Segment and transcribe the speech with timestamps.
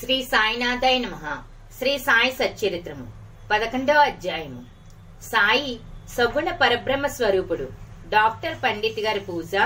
[0.00, 1.42] శ్రీ సాయినాథాయ నమ.
[1.78, 3.12] శ్రీ సాయి సచ్చరిత్రము.
[3.50, 4.64] పదకొండవ అధ్యాయము.
[5.22, 5.80] సాయి
[6.14, 7.68] సగుణ పరబ్రహ్మ స్వరూపుడు.
[8.08, 9.56] డాక్టర్ పండిత్ గారి పూజ.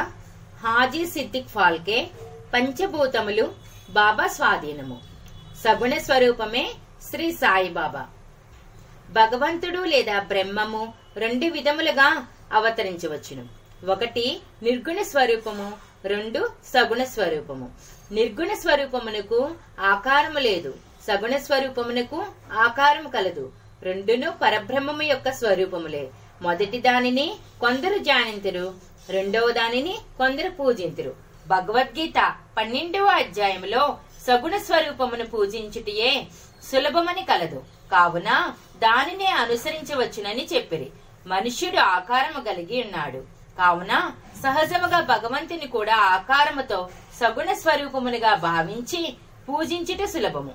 [0.62, 2.10] హాజీ సిద్దిక్ ఫాల్కే
[2.54, 3.54] పంచభూతములు
[3.90, 5.00] బాబా స్వాధీనము.
[5.64, 6.74] సగుణ స్వరూపమే
[7.10, 8.06] శ్రీ సాయిబాబా
[9.10, 13.48] భగవంతుడు లేదా బ్రహ్మము రెండు విధములుగా అవతరించవచ్చును.
[13.86, 17.70] ఒకటి నిర్గుణ స్వరూపము రెండు సగుణ స్వరూపము.
[18.12, 20.74] నిర్గుణ స్వరూపమునకు ఆకారము లేదు.
[21.06, 23.52] సగుణ స్వరూపమునకు ఆకారము కలదు.
[23.82, 26.10] రెండును పరబ్రహ్మము యొక్క స్వరూపములే.
[26.42, 28.74] మొదటి దానిని కొందరు జానింతురు
[29.08, 31.14] రెండవ దానిని కొందరు పూజింతురు.
[31.48, 36.26] భగవద్గీత పన్నెండవ అధ్యాయములో సగుణ స్వరూపమును పూజించుటయే
[36.72, 37.64] సులభమని కలదు.
[37.92, 40.90] కావున దానినే అనుసరించవచ్చునని చెప్పిరి.
[41.26, 43.33] మనుష్యుడు ఆకారము కలిగి ఉన్నాడు.
[43.58, 43.92] కావున
[44.42, 46.78] సహజముగా భగవంతుని కూడా ఆకారముతో
[47.20, 49.00] సగుణ స్వరూపమునిగా భావించి
[49.48, 50.54] పూజించుట సులభము.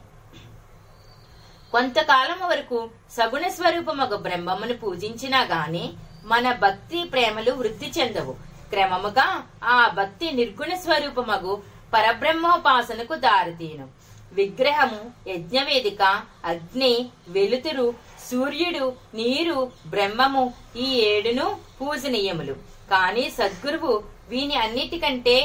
[1.72, 5.86] కొంతకాలం వరకు సగుణ స్వరూపమగు బ్రహ్మమును పూజించినా గాని
[6.32, 8.34] మన భక్తి ప్రేమలు వృద్ధి చెందవు.
[8.72, 9.28] క్రమముగా
[9.64, 11.54] ఆ భక్తి నిర్గుణ స్వరూపమగు
[11.94, 13.86] పరబ్రహ్మోపాసనకు దారితీను
[14.34, 16.02] విగ్రహము యజ్ఞవేదిక
[16.46, 16.94] అగ్ని
[17.28, 17.88] వెలుతురు
[18.30, 21.48] సూర్యుడు నీరు బ్రహ్మము ఈ ఏడును
[21.82, 22.69] పూజనీయములు.
[22.92, 23.94] కాని సద్గురువు
[24.32, 25.36] వీని అన్నిటికంటే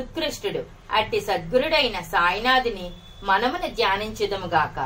[0.00, 0.62] ఉత్కృష్టుడు.
[0.98, 2.86] అట్టి సద్గురుడైన సాయినాథుని
[3.28, 4.78] మనమును ధ్యానించుదముగాక.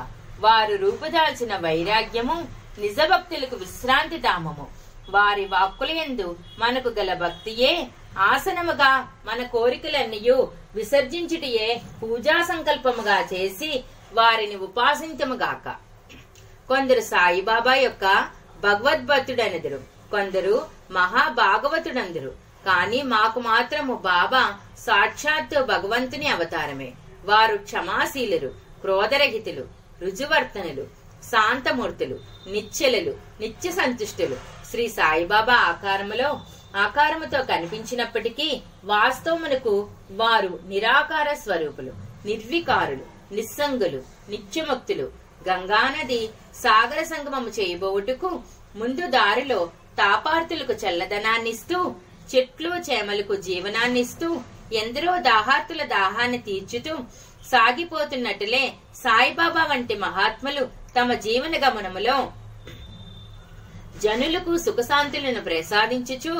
[0.44, 2.36] వారు రూపుదాల్చిన వైరాగ్యము
[2.84, 4.66] నిజభక్తులకు విశ్రాంతి దామము
[5.14, 7.72] వారి వాక్కులయందు మనకు గల భక్తియే
[8.30, 8.90] ఆసనముగా
[9.28, 10.36] మన కోరికలన్నయూ
[10.76, 11.68] విసర్జించుటియే
[12.00, 13.70] పూజా సంకల్పముగా చేసి
[14.18, 15.66] వారిని ఉపాసించముగాక
[16.68, 18.04] కొందరు సాయిబాబా యొక్క
[18.64, 19.80] భగవద్భక్తుడనెదురు.
[20.14, 20.54] కొందరు
[20.90, 22.30] మహాభాగవతుడందరు.
[22.66, 26.92] కాని మాకు మాత్రము బాబా సాక్షాత్తు భగవంతుని అవతారమే.
[27.24, 28.48] వారు క్షమాశీలురు
[28.80, 29.64] క్రోధరహితులు
[30.02, 30.84] రుజువర్తనులు
[31.24, 32.18] శాంతమూర్తులు
[32.50, 34.36] నిశ్చలులు నిత్య సంతుష్టులు
[34.70, 36.40] శ్రీ సాయిబాబా ఆకారములో
[36.76, 41.92] ఆకారముతో కనిపించినప్పటికీ వాస్తవమునకు వారు నిరాకార స్వరూపులు
[42.26, 45.12] నిర్వికారులు నిస్సంగులు నిత్యముక్తులు.
[45.48, 48.40] గంగానది సాగర సంగమము చేయబోవుటకు
[48.76, 51.78] ముందు దారిలో తాపార్తులకు చల్లదనాన్నిస్తూ
[52.30, 54.28] చెట్లు చేమలకు జీవనాన్నిస్తూ
[54.80, 56.94] ఎందరో దాహార్తుల దాహాన్ని తీర్చుతూ
[57.50, 58.64] సాగిపోతున్నట్టులే
[59.02, 60.64] సాయిబాబా వంటి మహాత్ములు
[60.96, 62.16] తమ జీవన గమనములో
[64.02, 66.34] జనులకు సుఖశాంతులను ప్రసాదించుచు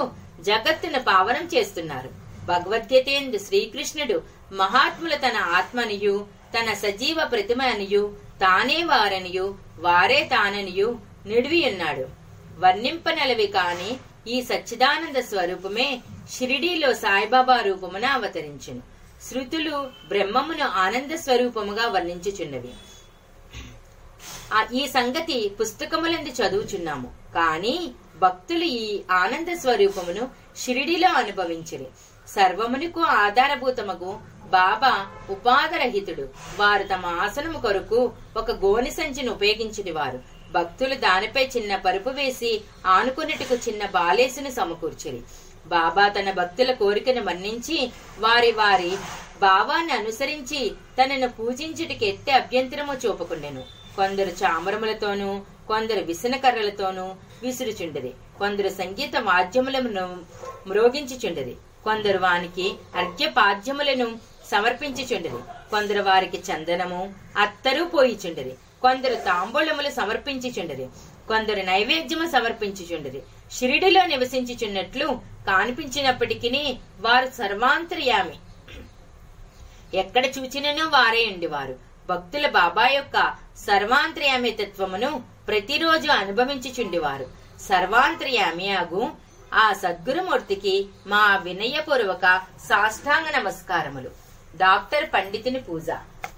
[0.48, 2.10] జగత్తును పావనం చేస్తున్నారు.
[2.50, 4.16] భగవద్గీతేందు శ్రీకృష్ణుడు
[4.60, 6.14] మహాత్ములు తన ఆత్మనియు
[6.54, 8.04] తన సజీవ ప్రతిమ అనియు
[8.42, 9.46] తానే వారనియు
[9.86, 10.88] వారే తాననియు
[11.26, 12.04] నిడివియున్నాడు
[12.58, 13.96] వర్ణింపనలవి కాని
[14.28, 16.00] ఈ సచ్చిదానంద స్వరూపమే
[16.36, 18.82] షిరిడీలో సాయిబాబా రూపమున అవతరించును.
[19.30, 22.72] శృతులు బ్రహ్మమును ఆనంద స్వరూపముగా వర్ణించుచున్నవి.
[24.76, 27.14] ఈ సంగతి పుస్తకములందు చదువుచున్నాము.
[27.34, 30.28] కాని భక్తులు ఈ ఆనంద స్వరూపమును
[30.64, 31.86] షిరిడిలో అనుభవించిరి.
[32.28, 36.28] సర్వమునకు ఆధారభూతముకు బాబా ఉపాధరహితుడు.
[36.56, 43.54] వారు తమ ఆసనము కొరకు ఒక గోని సంచిని ఉపయోగించిన వారు భక్తులు దానిపై చిన్న పరుపు వేసి ఆనుకున్నట్టుకు
[43.54, 45.22] చిన్న బాలేసును సమకూర్చిరి.
[45.66, 48.92] బాబా తన భక్తుల కోరికను మన్నించి వారి వారి
[49.42, 53.64] భావాన్ని అనుసరించి తనను పూజించుటికి ఎత్తే అభ్యంతరము చూపకుండెను.
[53.96, 58.14] కొందరు చామరములతోనూ కొందరు విసనకర్రలతోనూ విసురుచుండది.
[58.38, 60.06] కొందరు సంగీత వాద్యములను
[60.66, 61.56] మ్రోగించుచుండది.
[61.84, 64.18] కొందరు వానికి అర్ఘ్యపాద్యములను
[64.50, 65.42] సమర్పించుచుండది.
[65.70, 68.56] కొందరు వారికి చందనము అత్తరు పోయిచుండది.
[68.82, 70.86] కొందరు తాంబూలములు సమర్పించుచుండరి
[71.28, 73.22] కొందరు నైవేద్యము సమర్పించుచుండరి.
[73.52, 75.06] షిరిడిలో నివసించుచున్నట్లు
[75.46, 78.36] కానిపించినప్పటికీ వారు సర్వాంతర్యామి.
[79.98, 81.74] ఎక్కడ చూచినను వారే ఉండేవారు.
[82.10, 83.16] భక్తుల బాబా యొక్క
[83.66, 85.10] సర్వాంతర్యామి తత్వమును
[85.48, 87.26] ప్రతిరోజు అనుభవించుచుండేవారు.
[87.68, 89.02] సర్వాంతర్యామి ఆగు
[89.54, 90.74] ఆ సద్గురుమూర్తికి
[91.06, 92.26] మా వినయపూర్వక
[92.68, 94.10] సాష్టాంగ నమస్కారములు.
[94.56, 95.90] డాక్టర్ పండితుని పూజ.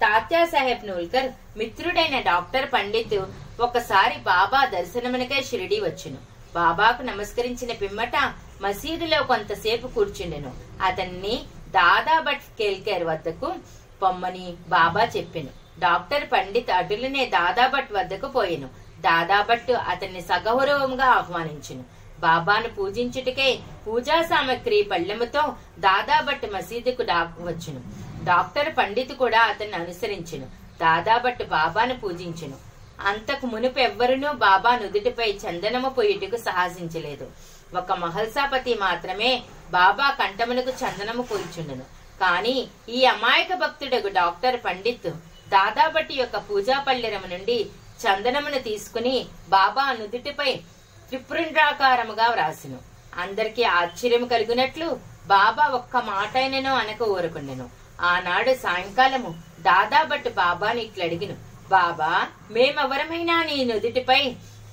[0.03, 1.27] తాత్యా సాహెబ్ నూల్కర్
[1.57, 3.19] మిత్రుడైన డాక్టర్ పండిత్
[3.65, 6.19] ఒకసారి బాబా దర్శనమునకై షిరిడి వచ్చును.
[6.55, 8.15] బాబాకు నమస్కరించిన పిమ్మట
[8.63, 10.51] మసీదులో కొంతసేపు కూర్చుండెను.
[10.87, 11.35] అతన్ని
[11.77, 13.49] దాదాభట్ కేల్కేర్ వద్దకు
[14.01, 14.45] పొమ్మని
[14.75, 15.51] బాబా చెప్పెను.
[15.85, 18.69] డాక్టర్ పండిత్ అటులనే దాదాభట్ వద్దకు పోయెను.
[19.09, 21.83] దాదాభట్ అతన్ని సగౌరవంగా ఆహ్వానించును.
[22.25, 23.49] బాబాను పూజించుటకే
[23.85, 25.43] పూజా సామగ్రి పళ్ళెముతో
[25.87, 27.03] దాదాభట్ మసీదుకు
[27.49, 27.81] వచ్చును.
[28.29, 30.47] డాక్టర్ పండిత్ కూడా అతన్ని అనుసరించును.
[30.81, 32.57] దాదాభట్టు బాబాను పూజించును.
[33.09, 37.27] అంతకు మునుపు ఎవ్వరునూ బాబా నుదుటిపై చందనము పొయ్యుటకు సాహసించలేదు.
[37.79, 39.31] ఒక మహల్సాపతి మాత్రమే
[39.71, 41.85] బాబా కంఠమునకు చందనము పోయిచుండెను
[42.21, 42.55] కాని
[42.89, 45.09] ఈ అమాయక భక్తుడకు డాక్టర్ పండిత్
[45.55, 47.57] దాదాబట్టి యొక్క పూజా పల్లెరము నుండి
[48.03, 49.15] చందనమును తీసుకుని
[49.49, 50.51] బాబా నుదుటిపై
[51.09, 52.79] త్రిపురుండ్రాకారముగా వ్రాసిను.
[53.23, 54.87] అందరికీ ఆశ్చర్యం కలిగినట్లు
[55.27, 57.65] బాబా ఒక్క మాటైనను అనక ఊరుకుండెను.
[58.09, 61.35] ఆనాడు సాయంకాలము దాదాబట్టు బాబాని ఇట్లా అడిగిను
[61.69, 62.11] బాబా
[62.51, 64.21] మేమెవరమైనా నీ నుదుటిపై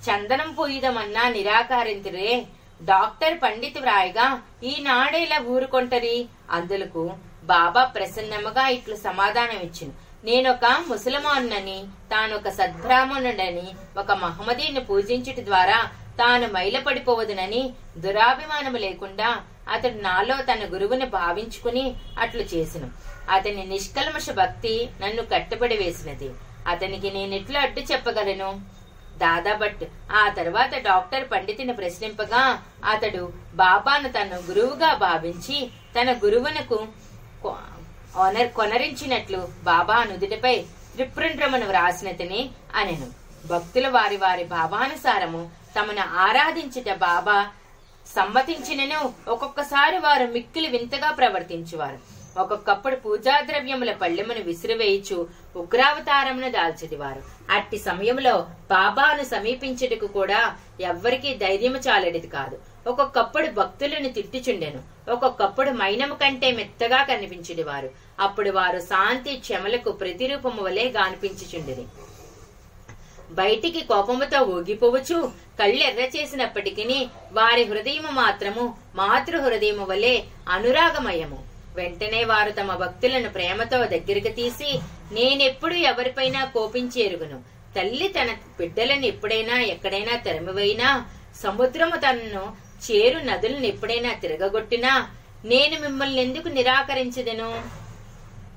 [0.07, 2.33] చందనం పూయిదమన్నా నిరాకరించరే
[2.81, 4.27] డాక్టర్ పండిత్ వ్రాయగా
[4.63, 6.17] ఈనాడేలా ఊరుకొంటరి?
[6.51, 7.03] అందులకు
[7.45, 11.79] బాబా ప్రసన్నముగా ఇట్లు సమాధానం ఇచ్చును నేనొక ముసలమాన్నని
[12.11, 15.79] తానొక సద్బ్రాహ్మణుడని ఒక మహమ్మదీని పూజించుట ద్వారా
[16.19, 17.63] తాను మైలపడిపోవదునని
[17.97, 19.29] దురాభిమానము లేకుండా
[19.69, 21.85] అతడు నాలో తన గురువుని భావించుకుని
[22.19, 22.89] అట్లు చేసిను.
[23.35, 26.29] అతని నిష్కల్మష భక్తి నన్ను కట్టుబడి వేసినది.
[26.73, 28.51] అతనికి నేనెట్లు అడ్డు చెప్పగలను?
[29.25, 29.85] దాదాభట్
[30.21, 32.43] ఆ తర్వాత డాక్టర్ పండితుని ప్రశ్నింపగా
[32.93, 33.23] అతడు
[33.63, 35.59] బాబాను తన గురువుగా భావించి
[35.97, 36.79] తన గురువునకు
[38.59, 40.55] కొనరించినట్లు బాబా నుదుటిపై
[40.95, 42.41] త్రిపురండ్రమును వ్రాసినతని
[42.81, 43.09] అనెను.
[43.51, 45.43] భక్తులు వారి వారి భావానుసారము
[45.77, 47.37] తమను ఆరాధించుట బాబా
[48.07, 49.01] సమ్మతించినను
[49.33, 51.99] ఒక్కొక్కసారి వారు మిక్కిలి వింతగా ప్రవర్తించేవారు.
[52.43, 55.19] ఒక్కొక్కప్పుడు పూజా ద్రవ్యముల పళ్ళెమును విసిరివేయిచు
[55.62, 57.23] ఉగ్రావతారమును దాల్చడివారు
[57.56, 58.35] అట్టి సమయంలో
[58.73, 60.40] బాబాను సమీపించుటకు కూడా
[60.90, 62.56] ఎవ్వరికీ ధైర్యము చాలడిది కాదు.
[62.90, 64.81] ఒక్కొక్కప్పుడు భక్తులను తిట్టుచుండెను.
[65.14, 67.88] ఒక్కొక్కప్పుడు మైనము కంటే మెత్తగా కనిపించుడివారు.
[68.26, 71.87] అప్పుడు వారు శాంతి క్షమలకు ప్రతిరూపము వలె గానిపించుచుండిరి
[73.38, 75.17] బయటికి కోపముతో ఊగిపోవచ్చు
[75.61, 76.99] కళ్ళెర్ర చేసినప్పటికీ
[77.38, 78.64] వారి హృదయము మాత్రము
[78.94, 80.14] మాతృ హృదయము వలె
[80.55, 81.38] అనురాగమయము.
[81.76, 84.79] వెంటనే వారు తమ భక్తులను ప్రేమతో దగ్గరికి తీసి
[85.12, 87.43] నేనెప్పుడు ఎవరిపైనా కోపించేరుగును
[87.76, 91.06] తల్లి తన బిడ్డలను ఎప్పుడైనా ఎక్కడైనా తరిమివైనా
[91.37, 95.11] సముద్రము తనను చేరు నదులను ఎప్పుడైనా తిరగగొట్టినా
[95.44, 97.62] నేను మిమ్మల్ని ఎందుకు నిరాకరించదను?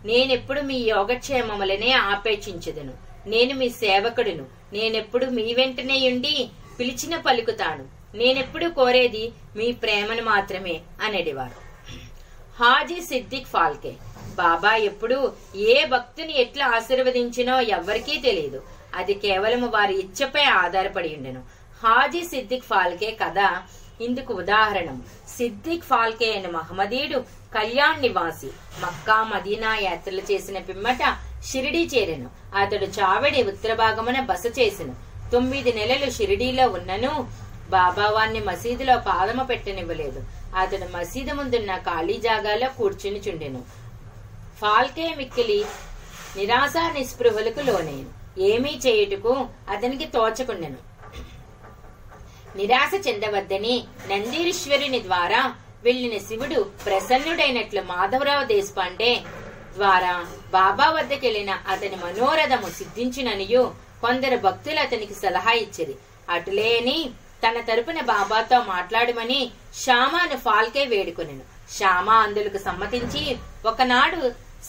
[0.06, 2.94] నేనెప్పుడు మీ యోగక్షేమములనే ఆపేక్షించదును
[3.28, 4.46] నేను మీ సేవకుడును.
[4.74, 6.50] నేనెప్పుడు మీ వెంటనే ఉండి
[6.80, 7.86] పిలిచిన పలుకుతాను.
[8.18, 11.71] నేనెప్పుడు కోరేది మీ ప్రేమను మాత్రమే అనేటివారు
[12.62, 13.92] హాజీ సిద్దిక్ ఫాల్కే.
[14.38, 18.60] బాబా ఎప్పుడు ఏ భక్తుని ఎట్లా ఆశీర్వదించినో ఎవ్వరికీ తెలియదు
[18.96, 21.42] అది కేవలం వారి ఇచ్చపై ఆధారపడి ఉండెను.
[21.84, 23.40] హాజీ సిద్దిక్ ఫాల్కే కథ
[24.02, 25.04] ఇందుకు ఉదాహరణం.
[25.38, 27.20] సిద్దిక్ ఫాల్కే అనే మహమ్మదీయుడు
[27.56, 28.50] కళ్యాణ్ నివాసి.
[28.80, 31.04] మక్కా మదీనా యాత్రలు చేసిన పిమ్మట
[31.52, 32.30] షిరిడీ చేరెను.
[32.56, 34.96] అతడు చావడి ఉత్తర భాగమున బస చేసెను.
[35.32, 37.14] తొమ్మిది నెలలు షిరిడీలో ఉన్నను.
[37.76, 40.22] బాబా వాణ్ణి మసీదులో పాదము పెట్టనివ్వలేదు.
[40.56, 43.62] అతడు మసీదు ముందున్న ఖాళీ జాగాలో కూర్చుని చుండెను.
[44.62, 45.60] ఫాల్కే మిక్కిలి
[46.38, 48.10] నిరాశ నిస్పృహలకు లోనేను.
[48.42, 49.34] ఏమీ చేయుటకు
[49.74, 50.80] అతనికి తోచకుండెను.
[52.60, 53.76] నిరాశ చెందవద్దని
[54.10, 55.42] నందీరీశ్వరుని ద్వారా
[55.84, 59.12] వెళ్ళిన శివుడు ప్రసన్నుడైనట్లు మాధవరావు దేశపాండే
[59.78, 60.14] ద్వారా
[60.54, 63.64] బాబా వద్దకెళ్ళిన అతని మనోరథము సిద్ధించిననియు
[64.02, 65.96] కొందరు భక్తులు అతనికి సలహా ఇచ్చిరి.
[66.30, 66.98] అటులేని
[67.44, 69.42] తన తరపున బాబాతో మాట్లాడమని
[69.84, 71.46] శ్యామాను ఫాల్కే వేడుకొనెను.
[71.76, 73.24] శ్యామ అందులకు సమ్మతించి
[73.66, 74.22] ఒకనాడు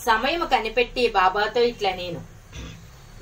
[0.05, 2.21] సమయం కనిపెట్టి బాబాతో ఇట్లా నేను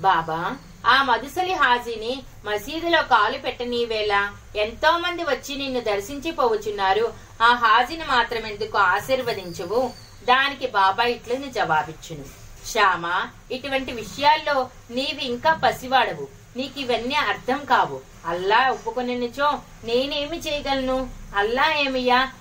[0.00, 0.40] బాబా
[0.86, 2.12] ఆ మధుసలి హాజీని
[2.44, 4.12] మసీదులో కాలు పెట్టనీవేళ
[4.56, 7.06] ఎంతో మంది వచ్చి నిన్ను దర్శించిపోవుచున్నారు
[7.42, 9.80] ఆ హాజీని మాత్రం ఎందుకు ఆశీర్వదించవు
[10.24, 12.24] దానికి బాబా ఇట్లని జవాబిచ్చును.
[12.70, 13.06] శ్యామ
[13.52, 14.56] ఇటువంటి విషయాల్లో
[14.90, 16.28] నీవి ఇంకా పసివాడవు.
[16.56, 17.98] నీకు ఇవన్నీ అర్థం కావు.
[18.26, 21.10] అల్లా ఒప్పుకొనిచో నేనేమి చేయగలను?
[21.36, 22.32] అల్లా ఏమియా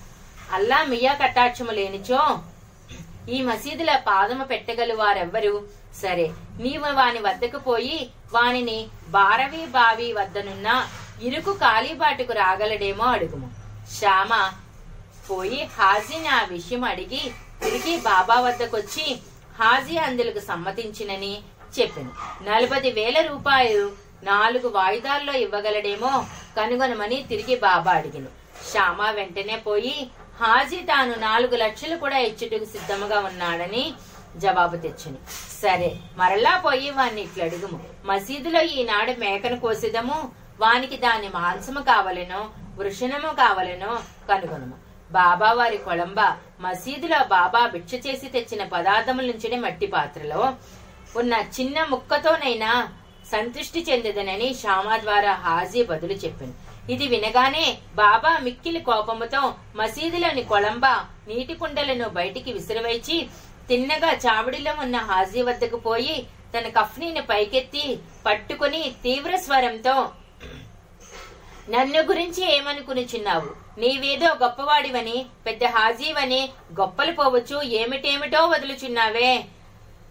[0.51, 2.39] అల్లా మియా కటాక్షము లేనిచో.
[3.29, 5.67] ఈ మసీదుల పాదము పెట్టగలు వారెవ్వరు?
[6.01, 10.87] సరే నీవు వాని వద్దకు పోయి వానిని బారవి బావి వద్దనున్న
[11.21, 13.51] ఇరుకు కాళీబాటుకు రాగలడేమో అడుగుము.
[13.99, 14.51] శ్యామ
[15.29, 17.31] పోయి హాజీని ఆ విషయం అడిగి
[17.63, 19.19] తిరిగి బాబా వద్దకొచ్చి
[19.59, 21.41] హాజీ అందులకు సమ్మతించినని
[21.79, 22.11] చెప్పాను.
[22.43, 26.11] నలభై వేల రూపాయలు నాలుగు వాయిదాల్లో ఇవ్వగలడేమో
[26.57, 28.29] కనుగొనమని తిరిగి బాబా అడిగిను
[28.71, 29.95] శ్యామ వెంటనే పోయి
[30.41, 33.83] హాజీ తాను నాలుగు లక్షలు కూడా ఇచ్చుటకు సిద్ధముగా ఉన్నాడని
[34.43, 35.19] జవాబు తెచ్చును
[35.61, 37.79] సరే మరలా పోయి వాణ్ణి ఇట్లు అడుగుము.
[38.09, 40.17] మసీదులో ఈనాడు మేకను కోసిదము
[40.59, 42.41] వానికి దాని మాంసము కావలెనో
[42.79, 43.91] వృషణము కావలెనో
[44.29, 44.75] కనుగొనము.
[45.11, 46.19] బాబా వారి కొలంబ
[46.61, 50.41] మసీదులో బాబా భిక్ష చేసి తెచ్చిన పదార్థముల నుంచి మట్టి పాత్రలో
[51.19, 52.71] ఉన్న చిన్న ముక్కతోనైనా
[53.31, 56.57] సంతృష్టి చెందదనని శ్యామ ద్వారా హాజీ బదులు చెప్పింది.
[56.93, 57.65] ఇది వినగానే
[58.01, 59.41] బాబా మిక్కిలి కోపముతో
[59.79, 60.85] మసీదులోని కొలంబ
[61.29, 63.17] నీటి కుండలను బయటికి విసిరివైచి
[63.69, 66.17] తిన్నగా చావడిలో ఉన్న హాజీ వద్దకు పోయి
[66.53, 67.85] తన కఫ్నీని పైకెత్తి
[68.25, 69.95] పట్టుకుని తీవ్ర స్వరంతో
[71.73, 73.49] నన్ను గురించి ఏమనుకునిచున్నావు?
[73.81, 76.41] నీవేదో గొప్పవాడివని పెద్ద హాజీవని
[76.79, 79.31] గొప్పలు పోవచ్చు ఏమిటేమిటో వదులుచున్నావే?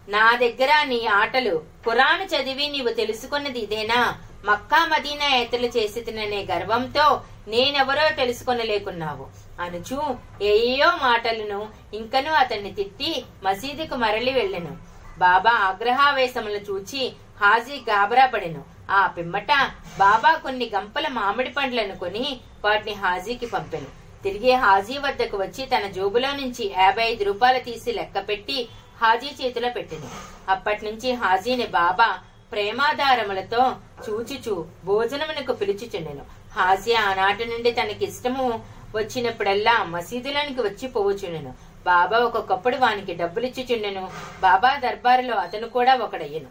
[0.08, 4.00] నా దగ్గర నీ ఆటలు ఖురాను చదివి నీవు తెలుసుకున్నది ఇదేనా?
[4.44, 7.06] మక్కా మదీనా ఏతలు చేసి తిననే గర్వంతో
[7.48, 9.26] నేనెవరో తెలుసుకొనలేకున్నావు.
[9.60, 9.98] అనుచు
[10.42, 11.60] ఏయో మాటలను
[11.94, 14.72] ఇంకనూ అతన్ని తిట్టి మసీదుకు మరలి వెళ్ళెను.
[15.18, 17.12] బాబా ఆగ్రహావేశములను చూచి
[17.42, 18.64] హాజీ గాబరా పడెను.
[18.90, 19.52] ఆ పిమ్మట
[19.98, 23.90] బాబా కొన్ని గంపల మామిడి పండ్లను కొని వాటిని హాజీకి పంపెను.
[24.24, 28.68] తిరిగి హాజీ వద్దకు వచ్చి తన జోబులో నుంచి యాభై ఐదు రూపాయలు తీసి లెక్క పెట్టి
[29.02, 30.08] హాజీ చేతిలో పెట్టింది.
[30.48, 32.08] అప్పటినుంచి హాజీని బాబా
[32.52, 33.62] ప్రేమాధారములతో
[34.04, 36.24] చూచుచు భోజనమునకు పిలుచుచుండెను.
[36.56, 38.46] హాజీ ఆనాటి నుండి తనకిష్టము
[38.94, 41.52] వచ్చినప్పుడల్లా మసీదులోనికి వచ్చి పోవచుండెను.
[41.86, 44.04] బాబా ఒక్కొక్కప్పుడు వానికి డబ్బులిచ్చుచుండెను.
[44.40, 46.50] బాబా దర్బారులో అతను కూడా ఒకడయ్యను.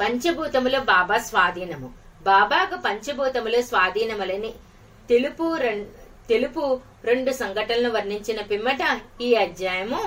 [0.00, 1.88] పంచభూతములు బాబా స్వాధీనము.
[2.22, 4.52] బాబాకు పంచభూతములు స్వాధీనములని
[5.10, 5.46] తెలుపు
[6.30, 6.62] తెలుపు
[7.04, 8.82] రెండు సంఘటనలు వర్ణించిన పిమ్మట
[9.20, 10.00] ఈ అధ్యాయము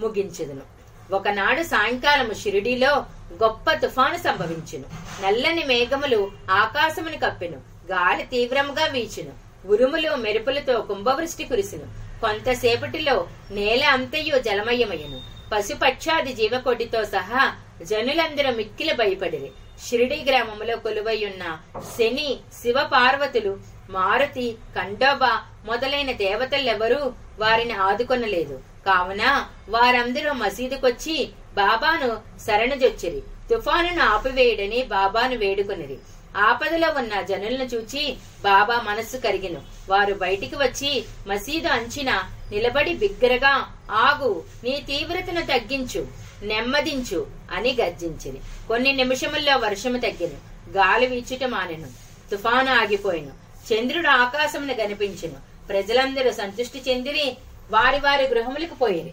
[0.00, 0.80] ముగించెదను.
[1.14, 2.96] ఒకనాడు సాయంకాలము షిరిడీలో
[3.42, 4.84] గొప్ప తుఫాను సంభవించును.
[5.22, 7.56] నల్లని మేఘములు ఆకాశమును కప్పెను.
[7.90, 9.32] గాలి తీవ్రముగా వీచును.
[9.68, 11.84] ఉరుములు మెరుపులతో కుంభవృష్టి కురిసిను.
[12.20, 15.20] కొంతసేపటిలో నేల అంతయు జలమయమయ్యను.
[15.52, 19.50] పశుపక్షాది జీవకోటితో సహా జనులందరూ మిక్కిలి భయపడిరి.
[19.88, 21.58] షిరిడి గ్రామంలో కొలువైయున్న
[21.98, 23.58] శని శివ పార్వతులు
[23.90, 28.69] మారుతి కండోబా మొదలైన దేవతలెవరూ వారిని ఆదుకొనలేదు.
[28.86, 33.22] కావున వారందరూ మసీదుకొచ్చి బాబాను శరణజొచ్చిరి.
[33.50, 35.98] తుఫానును ఆపివేయడని బాబాను వేడుకొనిరి.
[36.36, 39.62] ఆపదలో ఉన్న జనులను చూచి బాబా మనస్సు కరిగిను.
[39.88, 42.22] వారు బయటికి వచ్చి మసీదు అంచిన
[42.52, 46.08] నిలబడి బిగ్గరగా ఆగు నీ తీవ్రతను తగ్గించు
[46.42, 50.70] నెమ్మదించు అని గర్జించింది కొన్ని నిమిషముల్లో వర్షము తగ్గిను.
[50.70, 51.88] గాలి వీచుట మానెను.
[52.30, 53.32] తుఫాను ఆగిపోయిను.
[53.72, 55.66] చంద్రుడు ఆకాశమును కనిపించును.
[55.68, 57.36] ప్రజలందరూ సంతృష్టి చెందిరి.
[57.74, 59.12] వారి వారి గృహములకు పోయేది.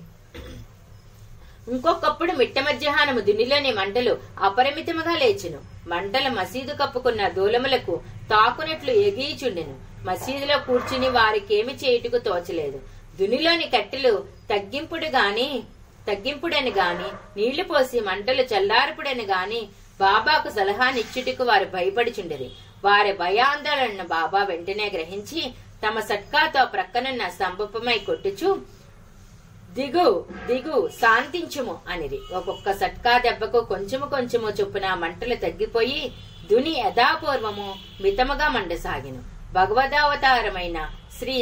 [1.73, 4.13] ఇంకొకప్పుడు మిట్ట మధ్యాహ్నము దునిలోని మంటలు
[4.47, 5.59] అపరిమితముగా లేచెను.
[5.93, 7.95] మంటలు మసీదు కప్పుకున్న దూలములకు
[8.33, 9.75] తాకునట్లు ఎగియిచుండెను.
[10.07, 12.79] మసీదులో కూర్చుని వారికేమి చేయుటకు తోచలేదు.
[13.19, 14.13] దునిలోని కట్టెలు
[14.51, 15.49] తగ్గింపుడు గాని
[16.09, 19.61] తగ్గింపుడని గాని నీళ్ళు పోసి మంటలు చల్లార్పుడని గాని
[20.01, 22.47] బాబాకు సలహానిచ్చుటకు వారు భయపడిచుండేది
[22.85, 25.41] వారి భయాందోళన బాబా వెంటనే గ్రహించి
[25.83, 28.49] తమ సట్కాతో ప్రక్కనున్న స్తంభపమై కొట్టుచు
[29.77, 30.07] దిగు
[30.47, 36.01] దిగు శాంతించుము అనిది ఒక్కొక్క సట్కా దెబ్బకు కొంచెము కొంచెము చొప్పున మంటలు తగ్గిపోయి
[36.51, 37.67] దుని యథాపూర్వము
[38.01, 39.21] మితముగా మండసాగిను.
[39.53, 40.77] భగవదావతారమైన
[41.17, 41.35] శ్రీ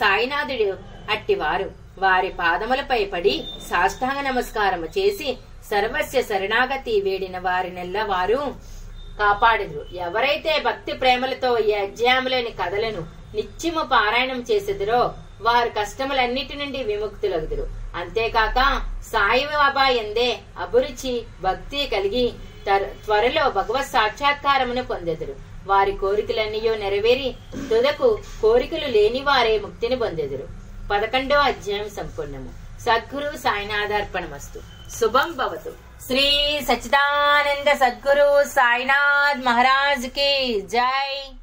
[0.00, 0.70] సాయినాథుడు
[1.12, 1.68] అట్టివారు.
[1.98, 3.34] వారి పాదములపై పడి
[3.70, 5.28] సాష్టాంగ నమస్కారము చేసి
[5.70, 8.40] సర్వస్య శరణాగతి వేడిన వారినెల్ల వారు
[9.20, 9.82] కాపాడుదురు.
[10.06, 13.02] ఎవరైతే భక్తి ప్రేమలతో ఈ అధ్యాయములోని కథలను
[13.34, 17.66] నిత్యము పారాయణం చేసెదరో వారు కష్టములన్నిటి నుండి విముక్తులగుదురు.
[17.94, 18.82] అంతేకాక
[19.12, 22.32] సాయి బాబా ఎందే అభిరుచి భక్తి కలిగి
[23.04, 25.34] త్వరలో భగవత్ సాక్షాత్కారమును పొందెదరు.
[25.66, 27.36] వారి కోరికలన్నీయో నెరవేరి
[27.70, 30.48] తుదకు కోరికలు లేని వారే ముక్తిని పొందెదరు.
[30.90, 32.50] పదకొండో అధ్యాయం సంపూర్ణము.
[32.80, 34.60] సద్గురు సాయినాథార్పణమస్తు.
[34.98, 35.70] శుభం భవతు.
[36.06, 41.39] శ్రీ సచిదానంద సద్గురు సాయినాథ్ మహారాజ్కి జై.